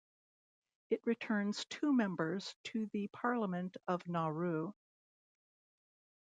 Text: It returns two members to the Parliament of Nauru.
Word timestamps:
It 0.89 1.05
returns 1.05 1.63
two 1.65 1.93
members 1.93 2.55
to 2.63 2.87
the 2.87 3.05
Parliament 3.09 3.77
of 3.87 4.07
Nauru. 4.07 4.73